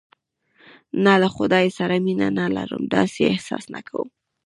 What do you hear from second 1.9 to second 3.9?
مینه نه لرم، داسې احساس نه